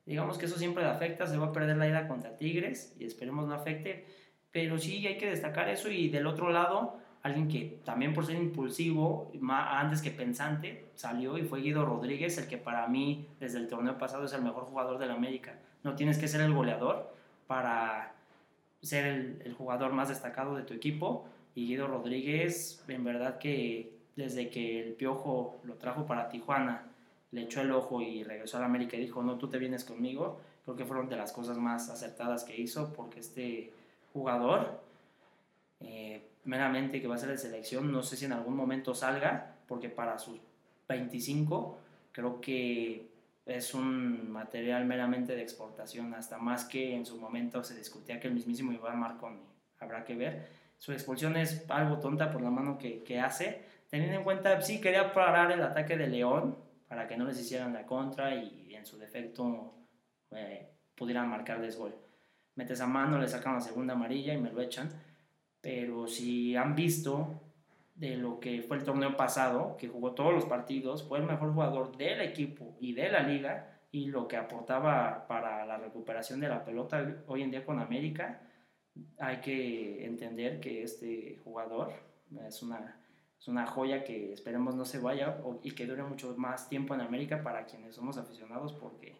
[0.05, 3.05] Digamos que eso siempre le afecta, se va a perder la ida contra Tigres y
[3.05, 4.05] esperemos no afecte.
[4.51, 8.35] Pero sí hay que destacar eso y del otro lado, alguien que también por ser
[8.35, 13.67] impulsivo, antes que pensante, salió y fue Guido Rodríguez, el que para mí desde el
[13.67, 15.59] torneo pasado es el mejor jugador del América.
[15.83, 17.13] No tienes que ser el goleador
[17.47, 18.13] para
[18.81, 19.05] ser
[19.43, 21.27] el, jugador más destacado de tu equipo.
[21.55, 26.83] Y Guido Rodríguez, en verdad que desde que el Piojo lo trajo para Tijuana,
[27.31, 30.39] le echó el ojo y regresó al América y dijo, no, tú te vienes conmigo,
[30.63, 33.71] creo que fueron de las cosas más acertadas que hizo, porque este
[34.13, 34.81] jugador...
[35.81, 39.55] Eh, meramente que va a ser de selección, no sé si en algún momento salga,
[39.67, 40.39] porque para sus
[40.87, 41.77] 25
[42.11, 43.09] creo que
[43.45, 48.27] es un material meramente de exportación, hasta más que en su momento se discutía que
[48.27, 49.39] el mismísimo Iván Marconi,
[49.79, 50.47] habrá que ver.
[50.77, 54.81] Su expulsión es algo tonta por la mano que, que hace, teniendo en cuenta, sí,
[54.81, 58.85] quería parar el ataque de León para que no les hicieran la contra y en
[58.85, 59.73] su defecto
[60.31, 61.95] eh, pudieran marcarles gol.
[62.55, 64.89] Metes a mano, le sacan la segunda amarilla y me lo echan
[65.65, 67.41] pero si han visto
[67.95, 71.53] de lo que fue el torneo pasado, que jugó todos los partidos, fue el mejor
[71.53, 76.49] jugador del equipo y de la liga, y lo que aportaba para la recuperación de
[76.49, 78.41] la pelota hoy en día con América,
[79.17, 81.93] hay que entender que este jugador
[82.47, 83.01] es una,
[83.39, 87.01] es una joya que esperemos no se vaya y que dure mucho más tiempo en
[87.01, 89.15] América para quienes somos aficionados porque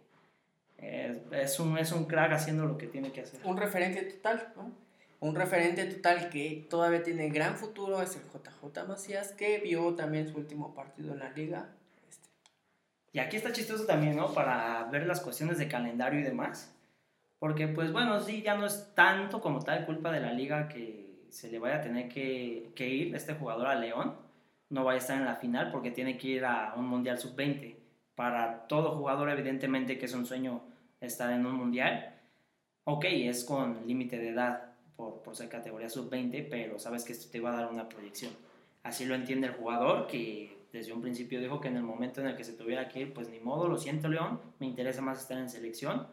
[0.78, 3.40] es, es, un, es un crack haciendo lo que tiene que hacer.
[3.44, 4.72] Un referente total, ¿no?
[5.20, 10.28] Un referente total que todavía tiene gran futuro es el JJ Macías, que vio también
[10.28, 11.70] su último partido en la liga.
[12.10, 12.30] Este.
[13.14, 14.34] Y aquí está chistoso también, ¿no?
[14.34, 16.74] Para ver las cuestiones de calendario y demás.
[17.40, 21.05] Porque, pues bueno, sí, ya no es tanto como tal culpa de la liga que
[21.36, 24.16] se le vaya a tener que, que ir este jugador a León.
[24.70, 27.76] No vaya a estar en la final porque tiene que ir a un Mundial Sub-20.
[28.16, 30.62] Para todo jugador, evidentemente, que es un sueño
[31.02, 32.16] estar en un Mundial.
[32.86, 37.30] Ok, es con límite de edad por, por ser categoría sub-20, pero sabes que esto
[37.30, 38.32] te va a dar una proyección.
[38.84, 42.28] Así lo entiende el jugador, que desde un principio dijo que en el momento en
[42.28, 45.20] el que se tuviera que ir, pues ni modo, lo siento León, me interesa más
[45.20, 46.08] estar en selección.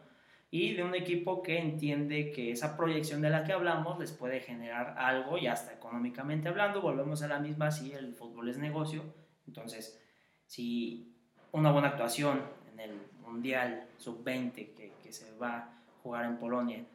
[0.53, 4.39] Y de un equipo que entiende que esa proyección de la que hablamos les puede
[4.39, 9.01] generar algo y hasta económicamente hablando, volvemos a la misma, si el fútbol es negocio,
[9.47, 9.99] entonces
[10.45, 11.11] si
[11.53, 12.39] una buena actuación
[12.71, 12.91] en el
[13.23, 15.69] Mundial Sub-20 que, que se va a
[16.03, 16.85] jugar en Polonia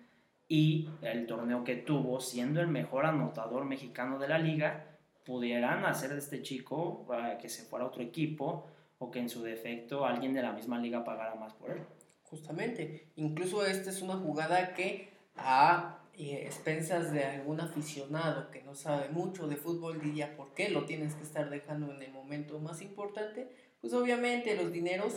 [0.47, 4.87] y el torneo que tuvo, siendo el mejor anotador mexicano de la liga,
[5.27, 7.09] pudieran hacer de este chico
[7.43, 8.69] que se fuera a otro equipo
[8.99, 11.83] o que en su defecto alguien de la misma liga pagara más por él.
[12.31, 18.75] Justamente, incluso esta es una jugada que a eh, expensas de algún aficionado que no
[18.75, 22.59] sabe mucho de fútbol diría por qué lo tienes que estar dejando en el momento
[22.59, 23.49] más importante,
[23.81, 25.15] pues obviamente los dineros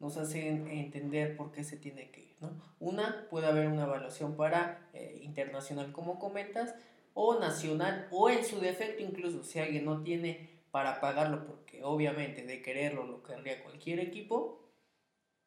[0.00, 2.36] nos hacen entender por qué se tiene que ir.
[2.40, 2.50] ¿no?
[2.80, 6.74] Una, puede haber una evaluación para eh, internacional, como comentas,
[7.14, 12.42] o nacional, o en su defecto incluso, si alguien no tiene para pagarlo, porque obviamente
[12.44, 14.60] de quererlo lo querría cualquier equipo,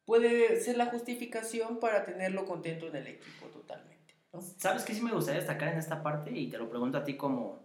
[0.04, 4.14] puede ser la justificación para tenerlo contento en el equipo totalmente.
[4.58, 6.30] ¿Sabes qué sí me gustaría destacar en esta parte?
[6.30, 7.64] Y te lo pregunto a ti como,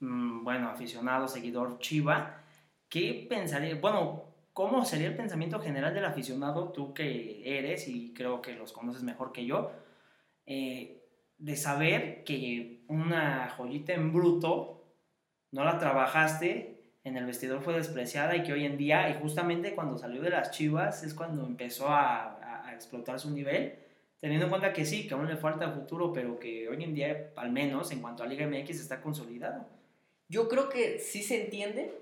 [0.00, 2.42] mmm, bueno, aficionado, seguidor Chiva,
[2.88, 3.76] ¿qué pensaría?
[3.76, 8.72] Bueno, ¿Cómo sería el pensamiento general del aficionado, tú que eres y creo que los
[8.72, 9.70] conoces mejor que yo,
[10.44, 11.02] eh,
[11.38, 14.84] de saber que una joyita en bruto
[15.52, 19.74] no la trabajaste, en el vestidor fue despreciada y que hoy en día, y justamente
[19.74, 23.74] cuando salió de las chivas, es cuando empezó a, a explotar su nivel,
[24.20, 27.32] teniendo en cuenta que sí, que aún le falta futuro, pero que hoy en día,
[27.36, 29.66] al menos en cuanto a Liga MX, está consolidado.
[30.28, 31.92] Yo creo que sí se entiende,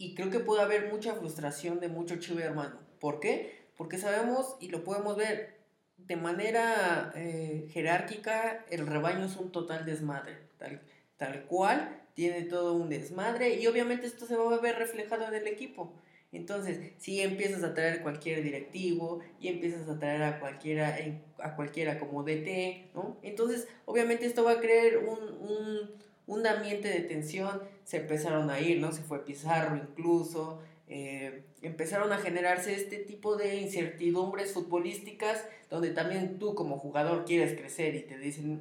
[0.00, 2.78] y creo que puede haber mucha frustración de mucho chivo hermano.
[3.00, 3.66] ¿Por qué?
[3.76, 5.58] Porque sabemos y lo podemos ver
[5.98, 10.80] de manera eh, jerárquica, el rebaño es un total desmadre, tal,
[11.18, 15.34] tal cual, tiene todo un desmadre y obviamente esto se va a ver reflejado en
[15.34, 15.92] el equipo.
[16.32, 20.96] Entonces, si empiezas a traer cualquier directivo y empiezas a traer a cualquiera,
[21.38, 23.16] a cualquiera como DT, ¿no?
[23.22, 28.60] Entonces, obviamente esto va a crear un, un un ambiente de tensión, se empezaron a
[28.60, 28.92] ir, ¿no?
[28.92, 36.38] Se fue Pizarro incluso, eh, empezaron a generarse este tipo de incertidumbres futbolísticas donde también
[36.38, 38.60] tú como jugador quieres crecer y te dicen,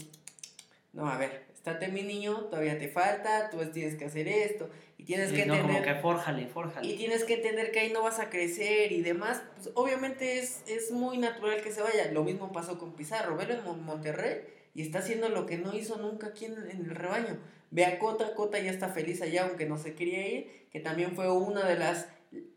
[0.93, 5.03] no, a ver, estate mi niño, todavía te falta, tú tienes que hacer esto y
[5.03, 5.81] tienes Sí, que no, entender...
[5.83, 6.87] como que fórjale, fórjale.
[6.87, 9.43] Y tienes que entender que ahí no vas a crecer y demás.
[9.55, 12.11] Pues obviamente es, es muy natural que se vaya.
[12.11, 13.35] Lo mismo pasó con Pizarro.
[13.35, 14.41] Velo en Mon- Monterrey
[14.73, 17.37] y está haciendo lo que no hizo nunca aquí en, en el rebaño.
[17.71, 21.15] Ve a Cota, Cota ya está feliz allá, aunque no se quería ir, que también
[21.15, 22.07] fue una de las...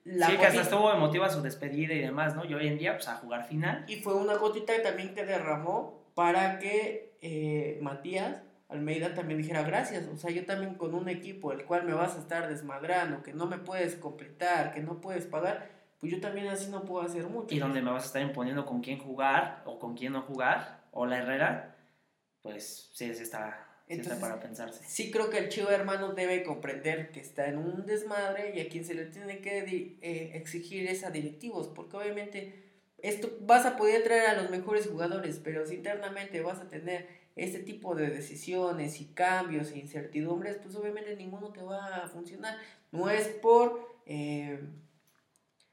[0.04, 2.44] La sí, que hasta estuvo emotiva su despedida y demás, ¿no?
[2.44, 3.84] Y hoy en día, pues a jugar final.
[3.88, 8.36] Y fue una gotita también que derramó para que eh, Matías
[8.72, 10.06] Almeida también dijera gracias.
[10.08, 13.32] O sea, yo también con un equipo el cual me vas a estar desmadrando, que
[13.32, 17.24] no me puedes completar, que no puedes pagar, pues yo también así no puedo hacer
[17.26, 17.54] mucho.
[17.54, 20.82] Y donde me vas a estar imponiendo con quién jugar o con quién no jugar,
[20.90, 21.76] o la Herrera,
[22.42, 24.82] pues sí, sí está, Entonces, para pensarse.
[24.84, 28.68] Sí creo que el chivo hermano debe comprender que está en un desmadre y a
[28.68, 33.76] quien se le tiene que eh, exigir es a directivos, porque obviamente esto vas a
[33.76, 38.10] poder traer a los mejores jugadores, pero si internamente vas a tener este tipo de
[38.10, 42.58] decisiones y cambios e incertidumbres, pues obviamente ninguno te va a funcionar.
[42.90, 44.60] No es por eh,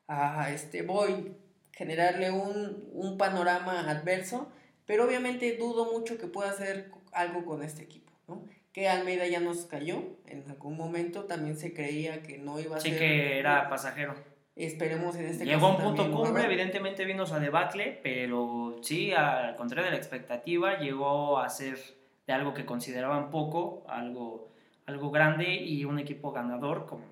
[0.07, 1.35] a este voy
[1.71, 4.51] generarle un, un panorama adverso,
[4.85, 8.43] pero obviamente dudo mucho que pueda hacer algo con este equipo, ¿no?
[8.73, 12.79] Que Almeida ya nos cayó en algún momento, también se creía que no iba a
[12.81, 12.99] Sí ser...
[12.99, 14.15] que era pasajero.
[14.59, 19.13] Esperemos en este Llegó a un caso punto cumbre, evidentemente vino su debacle, pero sí,
[19.13, 21.79] al contrario de la expectativa, llegó a ser
[22.27, 24.51] de algo que consideraban poco, algo,
[24.85, 27.05] algo grande y un equipo ganador como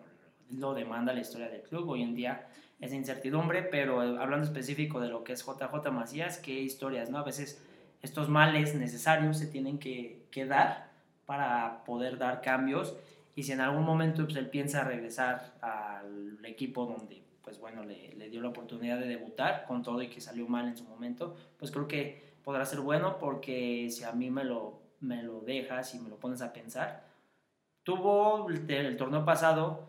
[0.52, 1.88] lo demanda la historia del club.
[1.88, 2.50] Hoy en día
[2.82, 7.18] es incertidumbre, pero hablando específico de lo que es JJ Macías, qué historias, ¿no?
[7.18, 7.64] A veces
[8.02, 10.92] estos males necesarios se tienen que, que dar
[11.26, 12.98] para poder dar cambios
[13.36, 18.14] y si en algún momento pues, él piensa regresar al equipo donde pues bueno le,
[18.18, 21.34] le, dio la oportunidad de debutar con todo y que salió mal en su momento
[21.58, 25.96] pues creo que podrá ser bueno porque si a mí me lo, me lo dejas
[25.96, 27.06] y me lo pones a pensar
[27.84, 29.88] tuvo el, el torneo pasado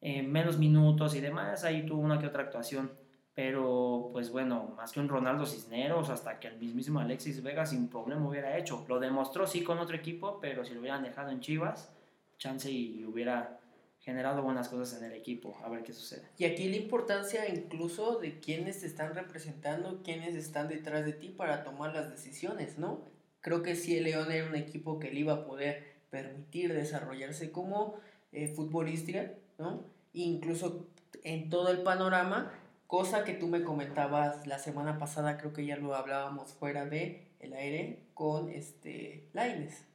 [0.00, 2.90] eh, menos minutos y demás, ahí tuvo una que otra actuación.
[3.34, 7.88] Pero, pues bueno, más que un Ronaldo Cisneros, hasta que el mismísimo Alexis Vega sin
[7.88, 8.84] problema hubiera hecho.
[8.88, 11.92] Lo demostró sí con otro equipo, pero si lo hubieran dejado en Chivas,
[12.36, 13.60] chance y hubiera
[14.00, 15.56] generado buenas cosas en el equipo.
[15.64, 16.28] A ver qué sucede.
[16.36, 21.28] Y aquí la importancia incluso de quienes te están representando, quienes están detrás de ti
[21.28, 23.02] para tomar las decisiones, ¿no?
[23.40, 27.50] Creo que sí, el León era un equipo que le iba a poder permitir desarrollarse
[27.50, 27.96] como
[28.32, 29.84] eh, futbolista ¿no?
[30.12, 30.86] Incluso
[31.24, 32.52] en todo el panorama,
[32.86, 37.26] cosa que tú me comentabas la semana pasada, creo que ya lo hablábamos fuera de
[37.40, 39.87] el aire con este Laines.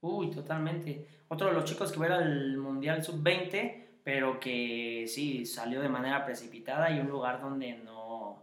[0.00, 1.06] Uy, totalmente.
[1.28, 6.24] Otro de los chicos que era el Mundial Sub-20, pero que sí salió de manera
[6.24, 8.42] precipitada y un lugar donde no,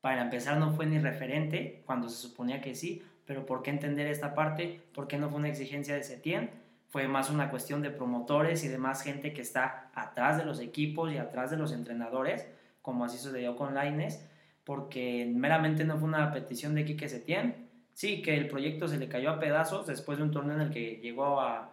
[0.00, 4.06] para empezar, no fue ni referente, cuando se suponía que sí, pero ¿por qué entender
[4.06, 4.82] esta parte?
[4.94, 6.50] ¿Por qué no fue una exigencia de Setién?
[6.90, 10.60] fue más una cuestión de promotores y de más gente que está atrás de los
[10.60, 12.48] equipos y atrás de los entrenadores,
[12.82, 14.26] como así sucedió con Laines,
[14.64, 17.69] porque meramente no fue una petición de Quique Setién.
[18.00, 20.70] Sí, que el proyecto se le cayó a pedazos después de un torneo en el
[20.70, 21.70] que llegó a,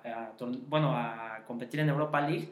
[0.67, 2.49] bueno, a competir en Europa League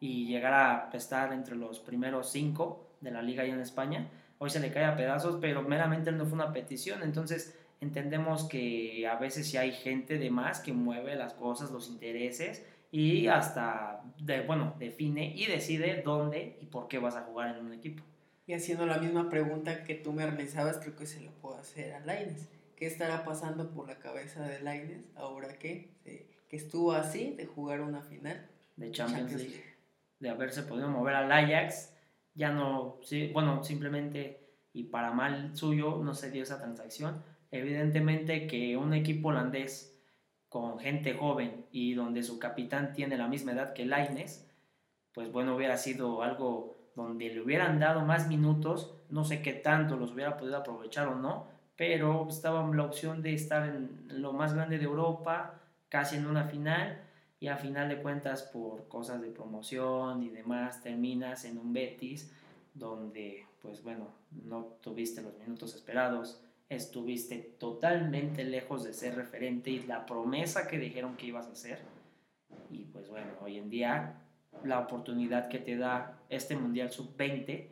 [0.00, 4.08] y llegar a estar entre los primeros cinco de la liga ahí en España.
[4.38, 7.04] Hoy se le cae a pedazos, pero meramente no fue una petición.
[7.04, 11.88] Entonces, entendemos que a veces sí hay gente de más que mueve las cosas, los
[11.90, 17.56] intereses y hasta, de, bueno, define y decide dónde y por qué vas a jugar
[17.56, 18.02] en un equipo.
[18.48, 21.92] Y haciendo la misma pregunta que tú me realizabas, creo que se lo puedo hacer
[21.92, 22.48] a Laines.
[22.82, 27.80] ¿Qué estará pasando por la cabeza de Laines ahora que, que estuvo así de jugar
[27.80, 29.76] una final de Champions, League?
[30.18, 31.94] De haberse podido mover al Ajax,
[32.34, 34.40] ya no, sí, bueno, simplemente
[34.72, 37.22] y para mal suyo no se dio esa transacción.
[37.52, 39.96] Evidentemente que un equipo holandés
[40.48, 44.50] con gente joven y donde su capitán tiene la misma edad que Laines,
[45.14, 49.96] pues bueno, hubiera sido algo donde le hubieran dado más minutos, no sé qué tanto
[49.96, 54.54] los hubiera podido aprovechar o no, pero estaba la opción de estar en lo más
[54.54, 57.00] grande de Europa, casi en una final,
[57.40, 62.32] y a final de cuentas por cosas de promoción y demás terminas en un Betis
[62.72, 64.08] donde pues bueno,
[64.44, 70.78] no tuviste los minutos esperados, estuviste totalmente lejos de ser referente y la promesa que
[70.78, 71.80] dijeron que ibas a hacer.
[72.70, 74.14] Y pues bueno, hoy en día
[74.64, 77.66] la oportunidad que te da este Mundial Sub-20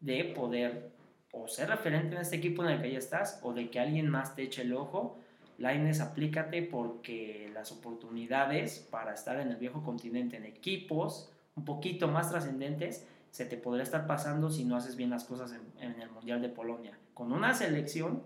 [0.00, 0.93] de poder
[1.34, 4.08] o ser referente en este equipo en el que ya estás o de que alguien
[4.08, 5.18] más te eche el ojo,
[5.58, 12.08] Laines, aplícate porque las oportunidades para estar en el viejo continente en equipos un poquito
[12.08, 16.00] más trascendentes se te podría estar pasando si no haces bien las cosas en, en
[16.00, 18.22] el Mundial de Polonia con una selección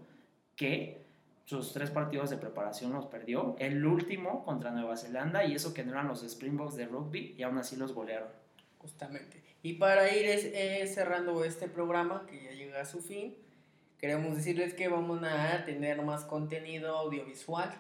[0.57, 1.07] que
[1.49, 3.57] sus tres partidos de preparación los perdió.
[3.59, 7.43] El último contra Nueva Zelanda y eso que no eran los Springboks de rugby y
[7.43, 8.29] aún así los golearon.
[8.77, 9.48] Justamente.
[9.63, 13.37] Y para ir eh, cerrando este programa que ya llega a su fin,
[13.99, 17.75] queremos decirles que vamos a tener más contenido audiovisual.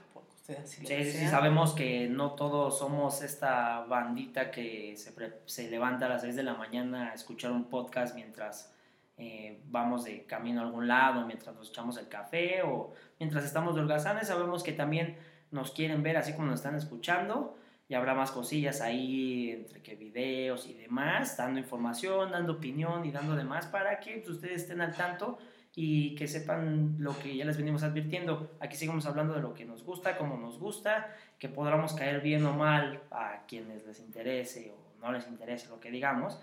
[0.64, 5.12] Sí, sí, sabemos que no todos somos esta bandita que se,
[5.44, 8.72] se levanta a las 6 de la mañana a escuchar un podcast mientras
[9.18, 13.74] eh, vamos de camino a algún lado mientras nos echamos el café o mientras estamos
[13.74, 15.18] de holgazanes, sabemos que también
[15.50, 19.96] nos quieren ver así como nos están escuchando y habrá más cosillas ahí entre que
[19.96, 24.80] videos y demás, dando información, dando opinión y dando demás para que pues, ustedes estén
[24.80, 25.38] al tanto
[25.74, 28.56] y que sepan lo que ya les venimos advirtiendo.
[28.60, 32.44] Aquí seguimos hablando de lo que nos gusta, como nos gusta, que podamos caer bien
[32.44, 36.38] o mal a quienes les interese o no les interese lo que digamos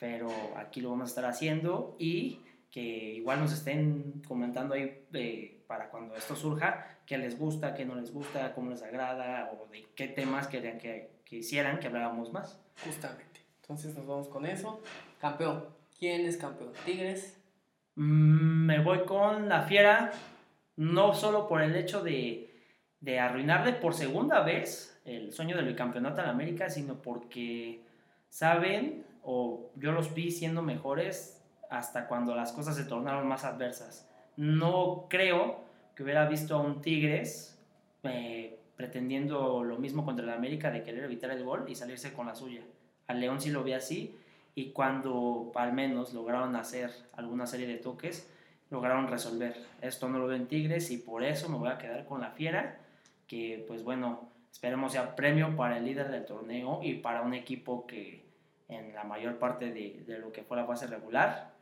[0.00, 2.40] pero aquí lo vamos a estar haciendo y
[2.70, 7.84] que igual nos estén comentando ahí eh, para cuando esto surja, qué les gusta, qué
[7.84, 12.32] no les gusta, cómo les agrada o de qué temas querían que, quisieran que habláramos
[12.32, 12.60] más.
[12.84, 13.40] Justamente.
[13.62, 14.80] Entonces nos vamos con eso.
[15.20, 15.64] Campeón.
[15.98, 16.70] ¿Quién es campeón?
[16.84, 17.36] ¿Tigres?
[17.96, 20.12] Mm, me voy con la Fiera,
[20.76, 22.48] no solo por el hecho de,
[23.00, 27.82] de arruinarle por segunda vez el sueño del campeonato en América, sino porque
[28.28, 34.08] saben o yo los vi siendo mejores hasta cuando las cosas se tornaron más adversas.
[34.36, 35.69] No creo
[36.00, 37.58] que hubiera visto a un Tigres
[38.04, 42.26] eh, pretendiendo lo mismo contra el América de querer evitar el gol y salirse con
[42.26, 42.62] la suya.
[43.06, 44.16] Al León sí lo vi así
[44.54, 48.26] y cuando al menos lograron hacer alguna serie de toques,
[48.70, 49.54] lograron resolver.
[49.82, 52.30] Esto no lo veo en Tigres y por eso me voy a quedar con la
[52.30, 52.78] Fiera,
[53.26, 57.86] que pues bueno, esperemos sea premio para el líder del torneo y para un equipo
[57.86, 58.24] que
[58.70, 61.52] en la mayor parte de, de lo que fue la fase regular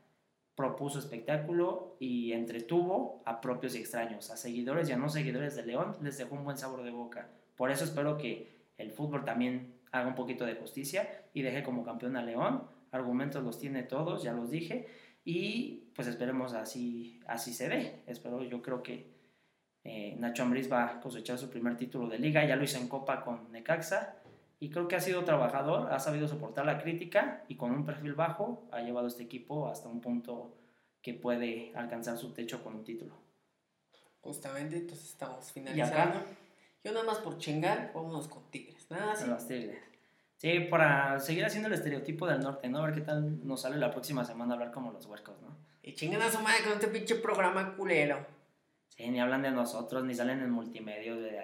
[0.59, 5.65] propuso espectáculo y entretuvo a propios y extraños, a seguidores y a no seguidores de
[5.65, 7.29] León, les dejó un buen sabor de boca.
[7.55, 11.85] Por eso espero que el fútbol también haga un poquito de justicia y deje como
[11.85, 12.65] campeón a León.
[12.91, 14.89] Argumentos los tiene todos, ya los dije,
[15.25, 18.03] y pues esperemos así, así se dé.
[18.09, 19.13] Espero, yo creo que
[19.85, 22.89] eh, Nacho Ambriz va a cosechar su primer título de liga, ya lo hizo en
[22.89, 24.17] Copa con Necaxa,
[24.61, 28.15] y creo que ha sido trabajador, ha sabido soportar la crítica y con un perfil
[28.15, 30.57] bajo ha llevado este equipo hasta un punto
[31.01, 33.15] que puede alcanzar su techo con un título.
[34.21, 36.21] Justamente, entonces estamos finalizando.
[36.83, 38.91] Yo nada más por chingar, vámonos con Tigres.
[38.91, 39.27] Nada así.
[39.27, 39.79] Los Tigres.
[40.37, 42.79] Sí, para seguir haciendo el estereotipo del norte, ¿no?
[42.79, 45.57] A ver qué tal nos sale la próxima semana hablar como los huercos, ¿no?
[45.83, 48.25] Y chingan a su madre con este pinche programa culero.
[48.89, 51.39] Sí, ni hablan de nosotros, ni salen en multimedia de